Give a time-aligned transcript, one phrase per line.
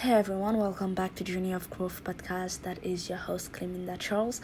[0.00, 2.62] Hey everyone, welcome back to Journey of Growth podcast.
[2.62, 4.40] That is your host Cleminda Charles.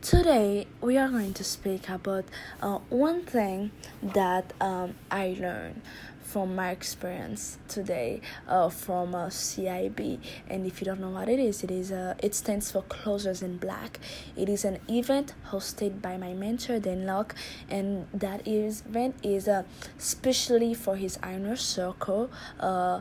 [0.00, 2.24] Today we are going to speak about
[2.60, 3.70] uh, one thing
[4.02, 5.82] that um, I learned
[6.26, 10.18] from my experience today uh, from uh, CIB.
[10.48, 13.42] And if you don't know what it is, it is uh, it stands for Closers
[13.42, 14.00] in Black.
[14.36, 17.36] It is an event hosted by my mentor Dan Lok,
[17.70, 19.62] and that event is uh,
[19.98, 22.28] specially for his inner circle.
[22.58, 23.00] Uh,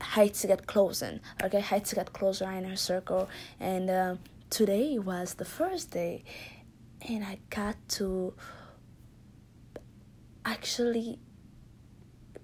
[0.00, 3.28] High Ticket Closer okay High Ticket Closer in her circle.
[3.60, 4.16] And uh,
[4.50, 6.22] today was the first day
[7.08, 8.32] and i got to
[10.44, 11.18] actually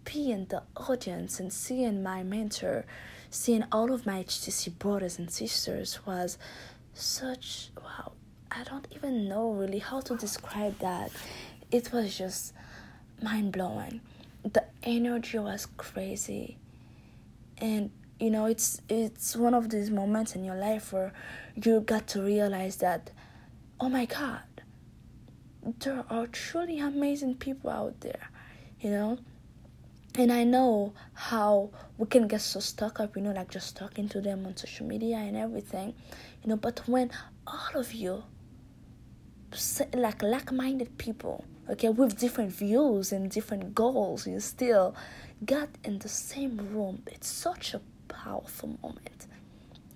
[0.05, 2.85] be in the audience and seeing my mentor
[3.31, 6.39] seeing all of my htc brothers and sisters was
[6.93, 8.13] such wow
[8.51, 11.11] i don't even know really how to describe that.
[11.71, 12.53] It was just
[13.23, 14.01] mind-blowing.
[14.43, 16.59] The energy was crazy
[17.59, 21.13] and you know it's it's one of these moments in your life where
[21.55, 23.11] you got to realize that
[23.81, 24.43] oh my god
[25.81, 28.29] there are truly amazing people out there
[28.81, 29.19] you know?
[30.17, 34.09] And i know how we can get so stuck up you know like just talking
[34.11, 35.95] to them on social media and everything
[36.43, 37.11] you know but when
[37.47, 38.23] all of you
[39.95, 44.95] like like-minded people okay with different views and different goals you still
[45.45, 47.03] got in the same room.
[47.07, 49.27] It's such a powerful moment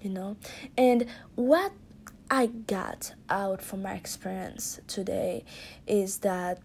[0.06, 0.36] you know?
[0.78, 1.72] And what
[2.30, 5.44] i got out from my experience today
[5.86, 6.58] is that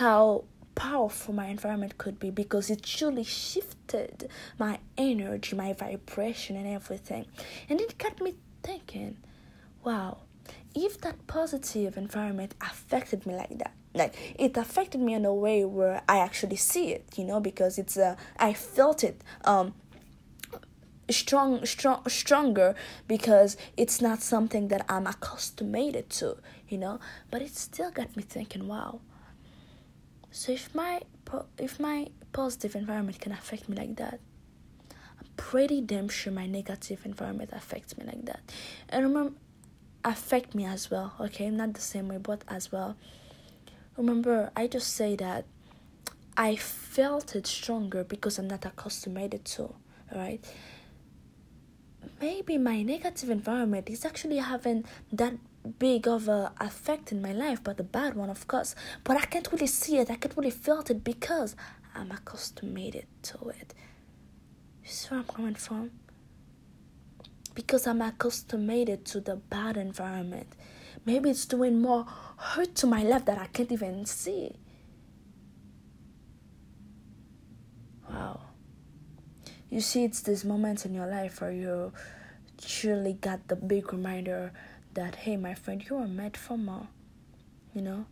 [0.00, 6.66] how powerful my environment could be because it truly shifted my energy my vibration and
[6.66, 7.26] everything.
[7.68, 9.16] And it got me thinking
[9.84, 10.18] wow
[10.74, 15.64] if that positive environment affected me like that like it affected me in a way
[15.64, 19.72] where i actually see it you know because it's uh, i felt it um
[21.10, 22.74] strong strong stronger
[23.06, 26.36] because it's not something that i'm accustomed to
[26.68, 26.98] you know
[27.30, 29.00] but it still got me thinking wow.
[30.30, 31.02] So if my
[31.58, 34.18] if my positive environment can affect me like that
[35.20, 38.40] i'm pretty damn sure my negative environment affects me like that.
[38.88, 39.34] And remember
[40.04, 41.50] affect me as well okay?
[41.50, 42.96] Not the same way but as well
[43.96, 45.44] remember i just say that
[46.36, 49.74] i felt it stronger because i'm not accustomed to
[50.14, 50.44] right
[52.20, 55.34] maybe my negative environment is actually having that
[55.78, 58.74] big of a effect in my life but the bad one of course.
[59.02, 60.10] But i can't really see it.
[60.10, 61.56] I can't really feel it because
[61.94, 63.74] i'm accustomed to it.
[64.82, 65.90] You see where i'm coming from?
[67.54, 70.50] Because I'm accustomed to the bad environment.
[71.04, 72.06] Maybe it's doing more
[72.36, 74.52] hurt to my life that I can't even see.
[78.08, 78.40] Wow.
[79.68, 81.92] You see, it's these moments in your life where you
[82.60, 84.52] truly got the big reminder
[84.94, 86.88] that, hey, my friend, you are made for more.
[87.74, 88.06] You know?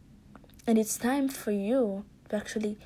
[0.66, 2.78] And it's time for you to actually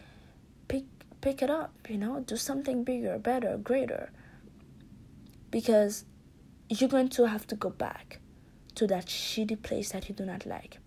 [0.69, 0.85] pick
[1.21, 4.13] pick it up, you know, do something bigger, better, greater.
[5.51, 6.05] Because
[6.69, 8.21] you're going to have to go back
[8.77, 10.79] to that shitty place that you do not like.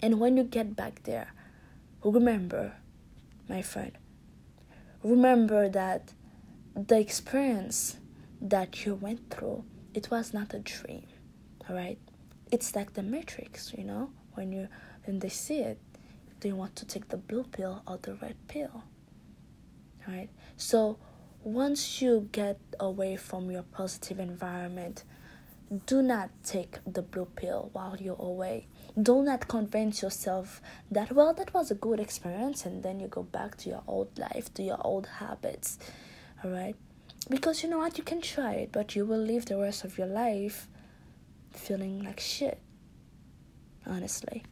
[0.00, 1.32] And when you get back there,
[2.04, 2.74] remember,
[3.48, 3.92] my friend,
[5.02, 6.12] remember that
[6.74, 7.96] the experience
[8.40, 11.06] that you went through, it was not a dream,
[11.68, 11.98] all right?
[12.52, 14.68] It's like the matrix, you know, when you
[15.04, 15.80] when they see it,
[16.40, 18.84] they want to take the blue pill or the red pill.
[20.06, 20.28] All right?
[20.56, 20.98] So
[21.42, 25.04] once you get away from your positive environment,
[25.86, 28.68] do not take the blue pill while you're away.
[29.00, 33.24] Do not convince yourself that, well, that was a good experience, and then you go
[33.24, 35.78] back to your old life, to your old habits.
[36.44, 36.76] All right?
[37.28, 37.98] Because you know what?
[37.98, 40.68] You can try it, but you will live the rest of your life
[41.50, 42.60] feeling like shit.
[43.84, 44.44] Honestly.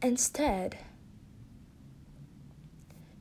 [0.00, 0.78] Instead,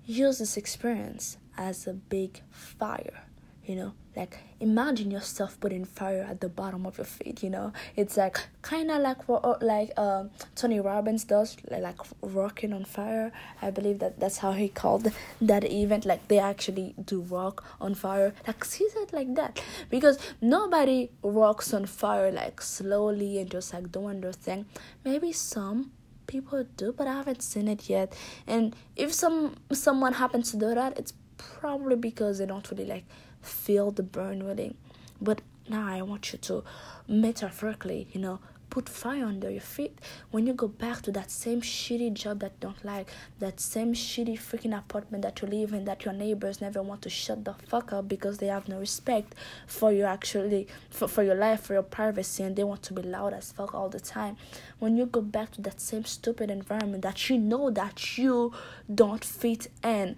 [0.06, 3.27] use this experience as a big fire
[3.68, 7.72] you know like imagine yourself putting fire at the bottom of your feet you know?
[7.96, 12.86] It's like kind of like what uh, like um tony robbins does like rocking on
[12.86, 13.32] fire.
[13.62, 15.12] I believe that that's how he called
[15.42, 18.34] that event like they actually do rock on fire.
[18.48, 19.62] Like see it like that?
[19.90, 24.66] Because nobody rocks on fire like slowly and just like doing their thing.
[25.06, 25.92] Maybe some
[26.26, 28.16] people do, but I haven't seen it yet.
[28.48, 33.06] And if some someone happens to do that, it's probably because they don't really like
[33.48, 34.76] feel the burn really.
[35.22, 36.64] But now I want you to
[37.08, 38.40] metaphorically, you know,
[38.70, 39.98] put fire under your feet
[40.32, 43.08] when you go back to that same shitty job that you don't like
[43.40, 47.10] that same shitty freaking apartment that you live in that your neighbors never want to
[47.10, 49.34] shut the fuck up because they have no respect
[49.66, 53.02] for you actually for, for your life for your privacy and they want to be
[53.02, 54.36] loud as fuck all the time
[54.80, 58.52] when you go back to that same stupid environment that you know that you
[58.94, 60.16] don't fit in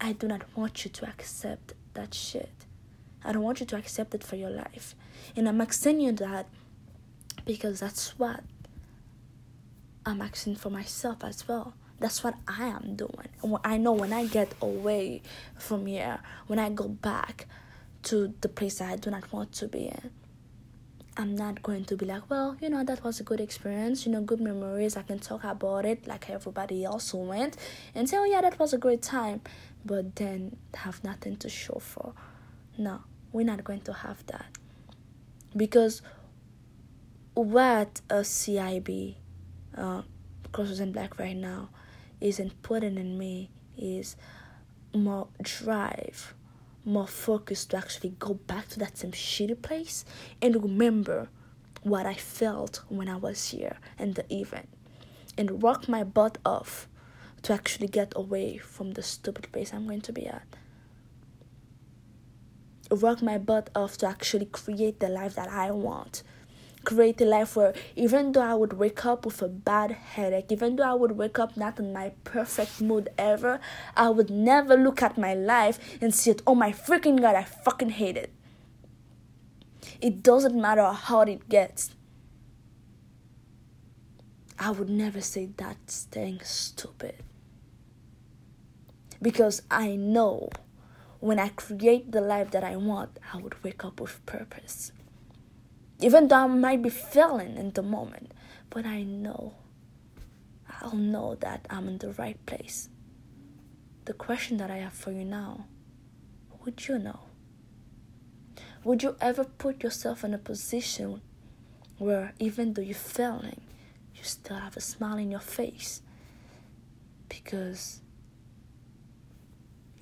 [0.00, 2.64] i do not want you to accept that shit
[3.24, 4.94] i don't want you to accept it for your life
[5.34, 6.46] and i'm asking you that
[7.44, 8.42] because that's what
[10.06, 11.74] I'm asking for myself as well.
[11.98, 13.28] That's what I am doing.
[13.64, 15.22] I know when I get away
[15.58, 17.46] from here, when I go back
[18.04, 20.10] to the place I do not want to be in,
[21.18, 24.12] I'm not going to be like, well, you know, that was a good experience, you
[24.12, 24.96] know, good memories.
[24.96, 27.56] I can talk about it like everybody else who went
[27.94, 29.40] and say, oh, yeah, that was a great time,
[29.84, 32.12] but then have nothing to show for.
[32.76, 33.00] No,
[33.32, 34.46] we're not going to have that.
[35.56, 36.02] Because
[37.32, 39.14] what a CIB,
[39.76, 40.02] uh,
[40.52, 41.70] Crossroads and Black right now,
[42.20, 44.16] is important in me is
[44.94, 46.34] more drive,
[46.86, 50.04] more focus to actually go back to that same shitty place
[50.40, 51.28] and remember
[51.82, 54.68] what I felt when I was here and the event
[55.36, 56.88] and work my butt off
[57.42, 60.46] to actually get away from the stupid place I'm going to be at.
[62.90, 66.22] Work my butt off to actually create the life that I want
[66.86, 70.76] create a life where even though I would wake up with a bad headache, even
[70.76, 73.60] though I would wake up not in my perfect mood ever,
[73.96, 77.42] I would never look at my life and see it, oh my freaking god, I
[77.42, 78.32] fucking hate it.
[80.00, 81.90] It doesn't matter how hard it gets.
[84.58, 87.16] I would never say that's thing stupid.
[89.20, 90.50] Because I know
[91.18, 94.92] when I create the life that I want, I would wake up with purpose.
[96.00, 98.32] Even though I might be failing in the moment,
[98.70, 99.54] but I know,
[100.80, 102.88] I'll know that I'm in the right place.
[104.04, 105.66] The question that I have for you now
[106.66, 107.20] would you know?
[108.84, 111.22] Would you ever put yourself in a position
[111.98, 113.60] where even though you're failing,
[114.14, 116.02] you still have a smile in your face?
[117.28, 118.00] Because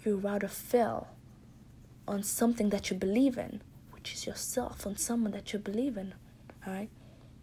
[0.05, 1.08] you rather fail
[2.08, 3.62] on something that you believe in
[4.12, 6.15] is yourself on someone that you believe in,
[6.67, 6.91] alright?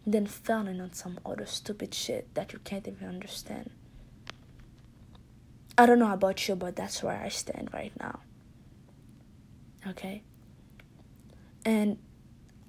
[0.06, 3.70] Then failing on some other stupid shit that you can't even understand.
[5.78, 8.20] I don't know about you, but that's where I stand right now.
[9.86, 10.22] Okay?
[11.64, 11.98] And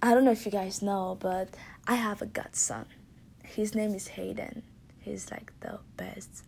[0.02, 1.50] I don't know if you guys know, but
[1.88, 2.86] I have a godson.
[3.44, 4.64] His name is Hayden.
[5.00, 6.44] He's like the best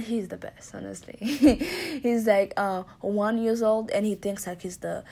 [0.00, 1.16] he's the best honestly.
[2.02, 5.04] He's like uh one years old and he thinks like he's the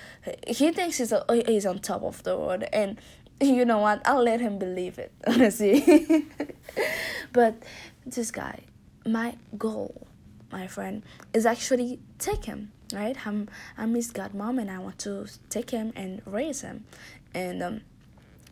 [0.46, 2.64] he thinks he's a, he's on top of the world.
[2.72, 2.98] And
[3.40, 4.00] you know what?
[4.06, 6.26] I'll let him believe it honestly.
[7.32, 7.62] But
[8.04, 8.60] this guy
[9.04, 10.06] my goal
[10.50, 11.02] my friend
[11.34, 13.16] is actually take him right?
[13.26, 16.84] I'm i'm his godmom and i want to take him and raise him.
[17.34, 17.80] And um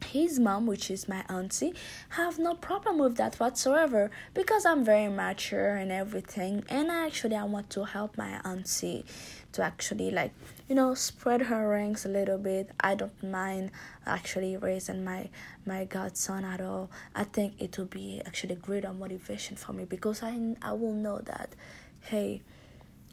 [0.05, 1.75] his mom, which is my auntie,
[2.11, 6.65] have no problem with that whatsoever because I'm very mature and everything.
[6.69, 9.05] And actually, I want to help my auntie
[9.53, 10.33] to actually like
[10.69, 12.71] you know spread her ranks a little bit.
[12.81, 13.71] I don't mind
[14.07, 15.29] actually raising my
[15.65, 16.91] my godson at all.
[17.15, 20.93] I think it will be actually a greater motivation for me because I I will
[20.93, 21.55] know that
[22.01, 22.43] hey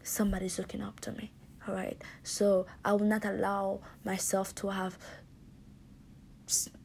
[0.03, 1.31] somebody's looking up to me
[1.67, 4.97] all right so i will not allow myself to have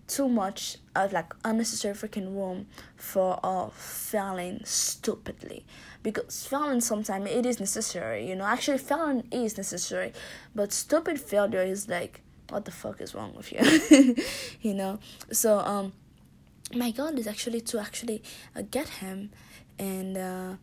[0.08, 5.64] too much of like unnecessary freaking room for uh failing stupidly.
[6.02, 8.44] Because failing sometimes it is necessary you know?
[8.44, 10.12] Actually failing is necessary
[10.54, 12.20] but stupid failure is like
[12.50, 14.16] what the fuck is wrong with you?
[14.60, 14.98] You know?
[15.32, 15.92] So um
[16.75, 18.22] my goal is actually to actually
[18.54, 19.30] uh, get him
[19.78, 20.54] and uh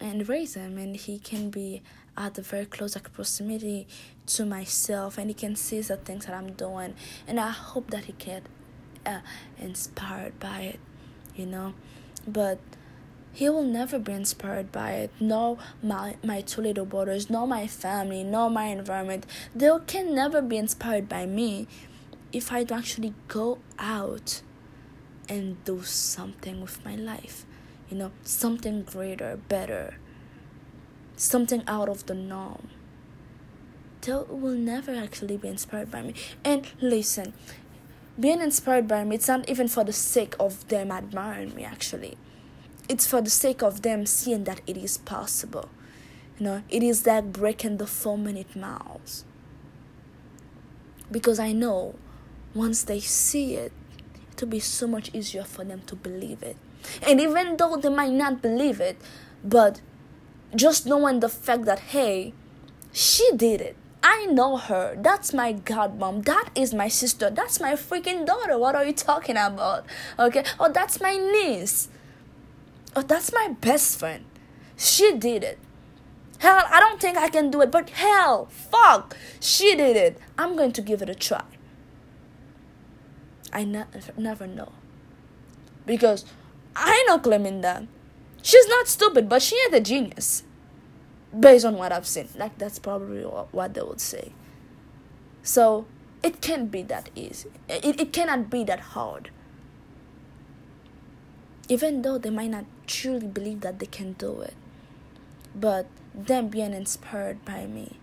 [0.00, 1.82] and raise him and he can be
[2.16, 3.86] at a very close like, proximity
[4.26, 6.94] to myself and he can see the things that i'm doing
[7.26, 8.42] and i hope that he can
[9.06, 9.20] uh,
[9.58, 10.80] inspired by it,
[11.34, 11.74] you know.
[12.26, 12.58] But
[13.32, 15.10] he will never be inspired by it.
[15.20, 19.26] No, my my two little brothers, no, my family, no, my environment.
[19.54, 21.68] They can never be inspired by me
[22.32, 24.42] if I don't actually go out
[25.28, 27.44] and do something with my life.
[27.90, 29.98] You know, something greater, better,
[31.16, 32.68] something out of the norm.
[34.00, 36.14] They will never actually be inspired by me.
[36.44, 37.34] And listen,
[38.18, 42.16] being inspired by me, it's not even for the sake of them admiring me, actually.
[42.88, 45.68] It's for the sake of them seeing that it is possible.
[46.38, 49.24] You know, it is like breaking the four minute miles.
[51.10, 51.94] Because I know
[52.54, 53.72] once they see it,
[54.32, 56.56] it'll be so much easier for them to believe it.
[57.02, 58.96] And even though they might not believe it,
[59.44, 59.80] but
[60.54, 62.32] just knowing the fact that, hey,
[62.92, 63.76] she did it.
[64.08, 64.96] I know her.
[64.96, 66.24] That's my godmom.
[66.26, 67.28] That is my sister.
[67.28, 68.56] That's my freaking daughter.
[68.56, 69.84] What are you talking about?
[70.16, 70.44] Okay.
[70.60, 71.88] Oh, that's my niece.
[72.94, 74.24] Oh, that's my best friend.
[74.76, 75.58] She did it.
[76.38, 80.18] Hell, I don't think I can do it, but hell, fuck, she did it.
[80.38, 81.42] I'm going to give it a try.
[83.52, 83.86] I ne-
[84.16, 84.70] never know.
[85.84, 86.24] Because
[86.76, 87.88] I know Cleminda.
[88.42, 90.44] She's not stupid, but she ain't a genius.
[91.38, 92.28] Based on what I've seen.
[92.36, 94.32] Like, that's probably what they would say.
[95.42, 95.86] So,
[96.22, 97.50] it can't be that easy.
[97.68, 99.30] It, it cannot be that hard.
[101.68, 104.54] Even though they might not truly believe that they can do it.
[105.54, 107.98] But them being inspired by me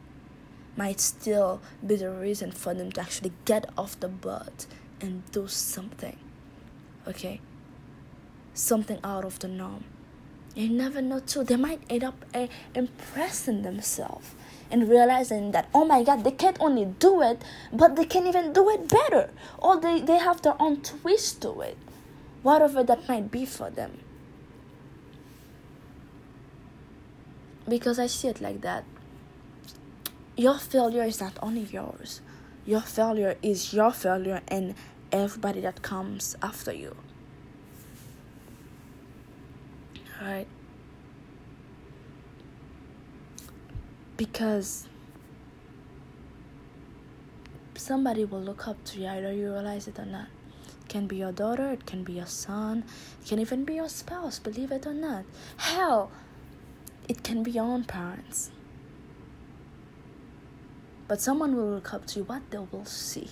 [0.75, 4.65] might still be the reason for them to actually get off the butt
[4.99, 6.17] and do something.
[7.07, 7.41] Okay?
[8.53, 9.83] Something out of the norm.
[10.55, 11.43] You never know, too.
[11.43, 14.35] They might end up uh, impressing themselves
[14.69, 17.41] and realizing that, oh my God, they can't only do it,
[17.71, 19.31] but they can even do it better.
[19.57, 21.77] Or they, they have their own twist to it.
[22.43, 23.99] Whatever that might be for them.
[27.67, 28.83] Because I see it like that.
[30.35, 32.21] Your failure is not only yours,
[32.65, 34.75] your failure is your failure and
[35.11, 36.95] everybody that comes after you.
[40.23, 40.47] Alright?
[44.15, 44.87] Because
[47.75, 50.27] somebody will look up to you, either you realize it or not.
[50.65, 52.85] It can be your daughter, it can be your son,
[53.21, 55.25] it can even be your spouse, believe it or not.
[55.57, 56.09] Hell,
[57.09, 58.49] it can be your own parents.
[61.09, 63.27] But someone will look up to you, what they will see.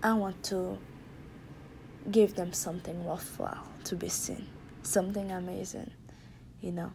[0.00, 0.78] I want to
[2.10, 4.46] give them something worthwhile to be seen,
[4.82, 5.90] something amazing,
[6.60, 6.92] you know.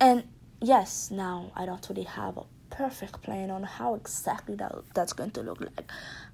[0.00, 0.24] And
[0.60, 5.30] yes, now I don't really have a perfect plan on how exactly that, that's going
[5.32, 5.90] to look like,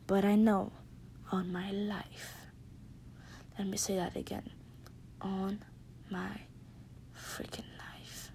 [0.07, 0.73] but I know
[1.33, 2.35] on my life.
[3.59, 4.51] Let me say that again
[5.21, 5.65] on
[6.11, 6.41] my
[7.15, 8.31] freaking life.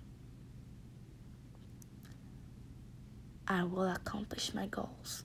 [3.47, 5.23] I will accomplish my goals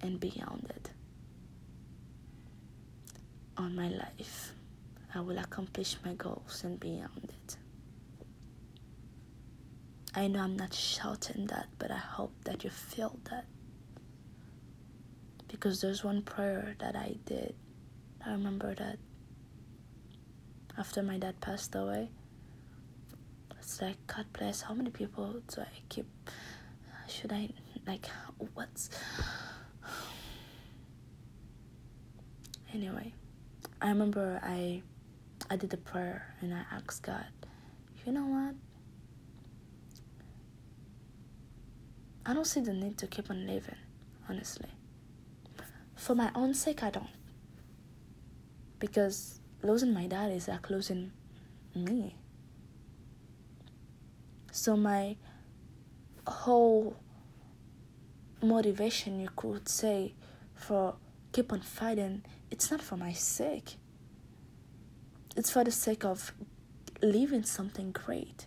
[0.00, 0.90] and beyond it.
[3.58, 4.52] On my life,
[5.14, 7.56] I will accomplish my goals and beyond it.
[10.14, 13.46] I know I'm not shouting that, but I hope that you feel that.
[15.48, 17.54] Because there's one prayer that I did.
[18.24, 18.98] I remember that
[20.78, 22.10] after my dad passed away.
[23.58, 26.06] It's like, God bless, how many people do I keep?
[27.08, 27.50] Should I,
[27.86, 28.06] like,
[28.54, 28.90] what's.
[32.74, 33.14] Anyway,
[33.80, 34.82] I remember I,
[35.48, 37.26] I did a prayer and I asked God,
[38.04, 38.54] you know what?
[42.26, 43.76] I don't see the need to keep on living,
[44.28, 44.68] honestly.
[45.94, 47.06] For my own sake, I don't.
[48.78, 51.12] Because losing my dad is like losing
[51.74, 52.16] me.
[54.52, 55.16] So my
[56.26, 56.96] whole
[58.42, 60.14] motivation you could say
[60.54, 60.96] for
[61.38, 63.76] keep on fighting it's not for my sake
[65.36, 66.32] it's for the sake of
[67.00, 68.46] leaving something great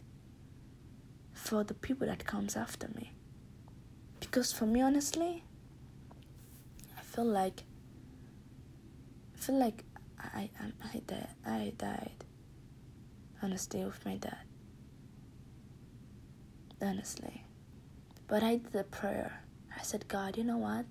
[1.31, 3.13] for the people that comes after me
[4.19, 5.41] because for me honestly
[6.97, 7.63] i feel like
[9.33, 9.85] i feel like
[10.19, 11.27] I, I, I died.
[11.45, 12.25] I died
[13.41, 14.45] on a stay with my dad.
[16.81, 17.45] Honestly.
[18.27, 19.41] But I did a prayer.
[19.75, 20.85] I said, God, you know what?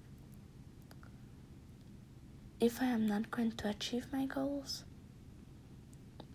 [2.61, 4.85] If I am not going to achieve my goals,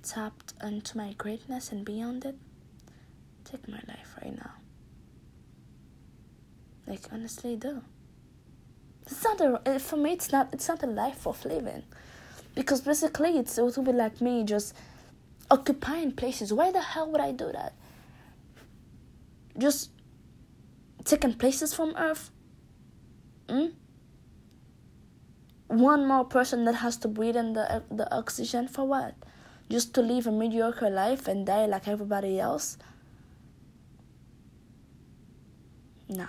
[0.03, 2.35] tapped into my greatness and beyond it,
[3.43, 4.51] take my life right now.
[6.87, 7.81] Like honestly, do.
[9.03, 10.13] It's not a for me.
[10.13, 10.49] It's not.
[10.51, 11.83] It's not a life worth living
[12.55, 14.73] because basically it's it would be like me just
[15.51, 17.73] occupying places why the hell would i do that
[19.57, 19.91] just
[21.03, 22.31] taking places from earth
[23.47, 23.71] mm?
[25.67, 29.15] One more person that has to breathe in the uh, the oxygen for what
[29.69, 32.77] just to live a mediocre life and die like everybody else
[36.07, 36.27] no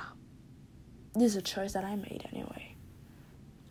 [1.14, 2.74] this is a choice that i made anyway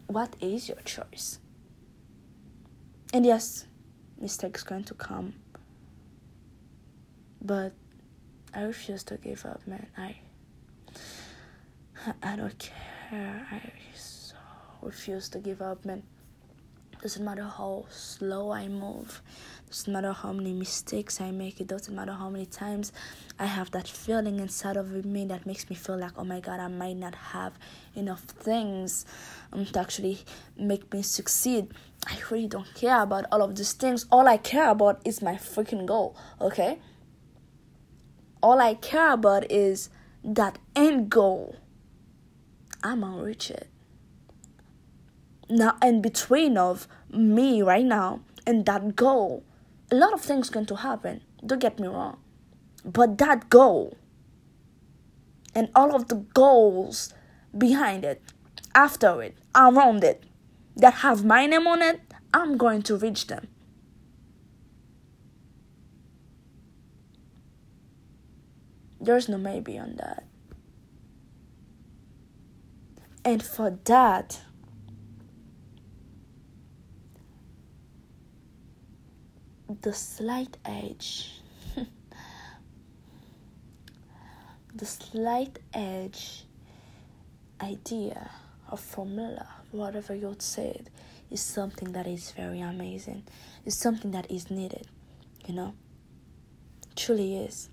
[0.08, 1.40] what is your choice
[3.16, 3.66] and yes,
[4.20, 5.36] mistakes going to come.
[7.42, 7.72] But
[8.54, 9.88] I refuse to give up, man.
[9.98, 10.18] I
[12.22, 13.48] I don't care.
[13.50, 13.72] I
[14.86, 16.04] refuse to give up, man.
[17.02, 19.22] Doesn't matter how slow I move,
[19.68, 22.92] doesn't matter how many mistakes I make, it doesn't matter how many times
[23.38, 26.60] I have that feeling inside of me that makes me feel like, oh my god,
[26.60, 27.60] I might not have
[27.96, 29.06] enough things
[29.54, 30.20] um, to actually
[30.58, 31.74] make me succeed.
[32.08, 34.06] I really don't care about all of these things.
[34.12, 36.80] All I care about is my freaking goal, okay?
[38.42, 39.90] All I care about is
[40.24, 41.58] that end goal.
[42.82, 43.68] I'm gonna reach it.
[45.50, 49.44] Now, in between of me right now and that goal,
[49.92, 51.22] a lot of things going to happen.
[51.46, 52.18] Don't get me wrong.
[52.84, 53.98] But that goal
[55.54, 57.14] and all of the goals
[57.58, 58.22] behind it,
[58.74, 60.24] after it, around it,
[60.76, 62.02] that have my name on it,
[62.34, 63.48] I'm going to reach them.
[69.00, 70.26] There's no maybe on that.
[73.24, 74.42] And for that,
[79.82, 81.42] the slight edge,
[84.76, 86.44] the slight edge
[87.62, 88.30] idea
[88.72, 90.88] or formula, whatever you would say it,
[91.32, 93.24] is something that is very amazing.
[93.66, 94.88] It's something that is needed,
[95.46, 95.74] you know?
[96.96, 97.70] Truly is.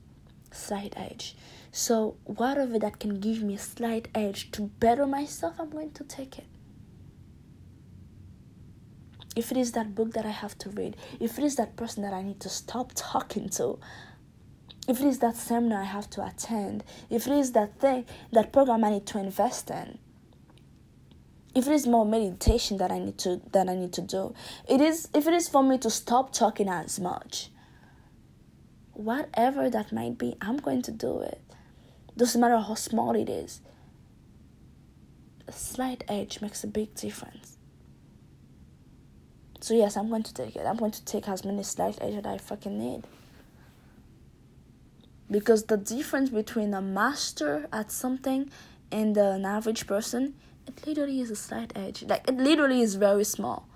[0.50, 1.36] Slight edge.
[1.70, 6.04] So, whatever that can give me a slight edge to better myself, I'm going to
[6.04, 6.44] take it.
[9.34, 12.02] If it is that book that I have to read, if it is that person
[12.02, 13.78] that I need to stop talking to,
[14.88, 18.52] if it is that seminar I have to attend, if it is that thing, that
[18.52, 19.98] program I need to invest in,
[21.54, 24.34] if it is more meditation that I need to that I need to do,
[24.68, 27.50] it is if it is for me to stop talking as much,
[28.92, 31.40] whatever that might be, I'm going to do it.
[32.16, 33.60] Doesn't matter how small it is.
[35.48, 37.51] A slight edge makes a big difference.
[39.62, 40.66] So yes, I'm going to take it.
[40.66, 43.04] I'm going to take as many edges that I fucking need.
[45.30, 48.50] Because the difference between a master at something
[48.90, 50.34] and an average person,
[50.66, 52.02] it literally is a slight edge.
[52.02, 53.68] Like it literally is very small.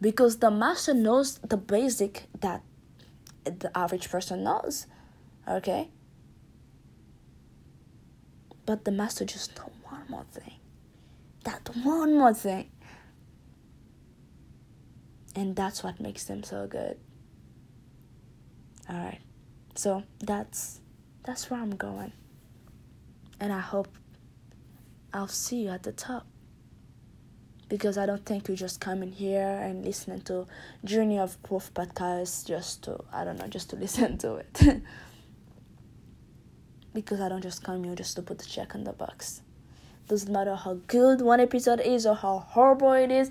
[0.00, 2.62] Because the master knows the basic that
[3.44, 4.88] the average person knows.
[5.46, 5.90] Okay?
[8.66, 10.56] But the master just knows one more thing.
[11.44, 12.70] That one more thing.
[15.38, 16.98] And that's what makes them so good.
[18.90, 19.20] Alright.
[19.76, 20.80] So that's
[21.22, 22.12] that's where I'm going.
[23.38, 23.86] And I hope
[25.14, 26.26] I'll see you at the top.
[27.68, 30.48] Because I don't think you just come in here and listening to
[30.84, 34.60] Journey of Growth podcast just to I don't know, just to listen to it.
[36.94, 39.42] because I don't just come here just to put the check on the box.
[40.08, 43.30] Doesn't matter how good one episode is or how horrible it is.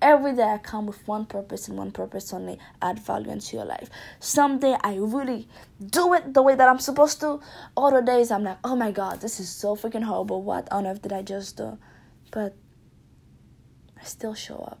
[0.00, 3.64] Every day I come with one purpose and one purpose only add value into your
[3.64, 3.90] life.
[4.20, 5.48] Someday I really
[5.84, 7.40] do it the way that I'm supposed to.
[7.76, 10.42] Other days I'm like, oh my god, this is so freaking horrible.
[10.42, 11.78] What on earth did I just do?
[12.30, 12.54] But
[14.00, 14.78] I still show up.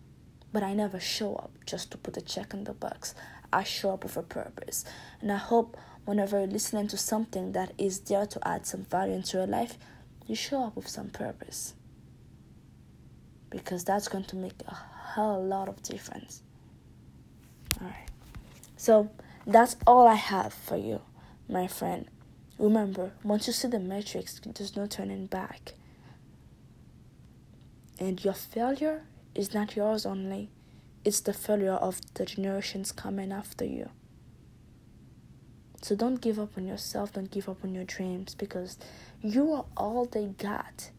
[0.52, 3.14] But I never show up just to put a check in the box.
[3.52, 4.84] I show up with a purpose.
[5.20, 9.14] And I hope whenever you're listening to something that is there to add some value
[9.14, 9.78] into your life,
[10.28, 11.74] you show up with some purpose.
[13.50, 14.74] Because that's going to make a
[15.14, 16.42] hell lot of difference.
[17.80, 18.10] Alright.
[18.76, 19.10] So
[19.46, 21.00] that's all I have for you,
[21.48, 22.06] my friend.
[22.58, 25.74] Remember, once you see the matrix, there's no turning back.
[27.98, 29.02] And your failure
[29.34, 30.50] is not yours only,
[31.04, 33.90] it's the failure of the generations coming after you.
[35.82, 38.78] So don't give up on yourself, don't give up on your dreams because
[39.22, 40.90] you are all they got.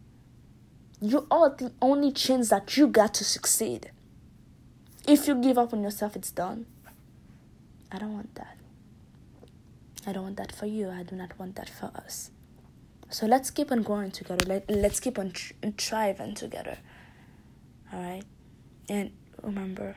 [1.02, 3.92] You are the only chance that you got to succeed.
[5.08, 6.66] If you give up on yourself, it's done.
[7.92, 8.58] I don't want that.
[10.06, 10.90] I don't want that for you.
[10.90, 12.32] I do not want that for us.
[13.10, 14.46] So let's keep on growing together.
[14.46, 16.78] Let, let's keep on tr- thriving together.
[17.92, 18.24] All right?
[18.88, 19.96] And remember,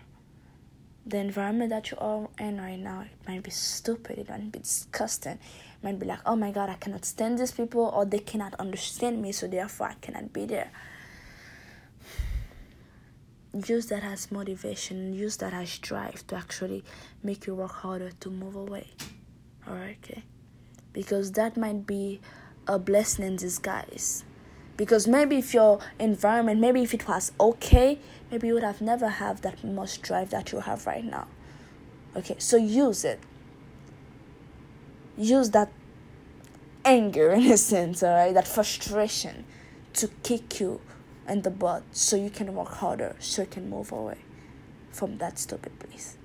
[1.04, 4.60] the environment that you are in right now it might be stupid it might be
[4.60, 8.20] disgusting it might be like oh my god i cannot stand these people or they
[8.20, 10.70] cannot understand me so therefore i cannot be there
[13.54, 16.82] use that as motivation use that as drive to actually
[17.22, 18.88] make you work harder to move away.
[19.66, 20.22] All right okay?
[20.92, 22.20] Because that might be
[22.66, 24.24] a blessing in disguise.
[24.76, 27.98] Because maybe if your environment maybe if it was okay
[28.30, 31.28] maybe you would have never have that much drive that you have right now.
[32.16, 33.20] Okay so use it.
[35.16, 35.70] Use that
[36.84, 39.44] anger in a sense all right that frustration
[39.92, 40.80] to kick you
[41.28, 44.18] in the butt so you can work harder, so you can move away
[44.90, 46.16] from that stupid place.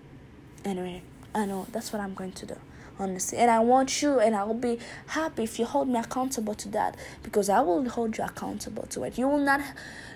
[0.66, 1.02] Anyway,
[1.34, 2.56] I know that's what I'm going to do,
[3.00, 3.38] honestly.
[3.38, 6.70] And I want you, and I will be happy if you hold me accountable to
[6.70, 9.18] that because I will hold you accountable to it.
[9.18, 9.62] You will not,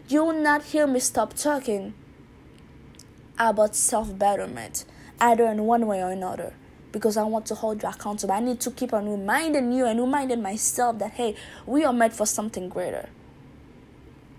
[0.07, 1.93] you will not hear me stop talking
[3.37, 4.85] about self betterment,
[5.19, 6.53] either in one way or another
[6.91, 8.33] because I want to hold you accountable.
[8.33, 12.13] I need to keep on reminding you and reminding myself that hey, we are made
[12.13, 13.09] for something greater.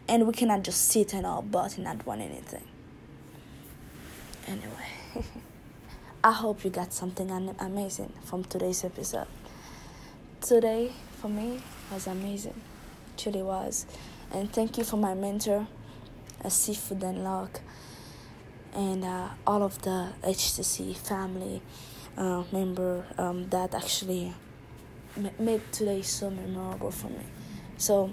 [0.08, 2.64] And we cannot just sit in our butt and not want anything.
[4.46, 5.24] Anyway,
[6.24, 9.28] I hope you got something amazing from today's episode.
[10.40, 11.62] Today, for me,
[11.92, 12.60] was amazing.
[13.16, 13.86] Truly was.
[14.32, 15.66] And thank you for my mentor,
[16.42, 17.60] a Sifu Dan Lok,
[18.74, 21.62] and uh, all of the HTC family
[22.16, 24.34] uh, member um, that actually
[25.38, 27.24] made today so memorable for me.
[27.76, 28.12] So,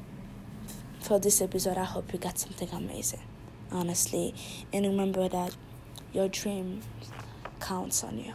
[0.99, 3.21] for this episode, I hope you got something amazing,
[3.71, 4.35] honestly.
[4.73, 5.55] And remember that
[6.13, 6.81] your dream
[7.59, 8.33] counts on you.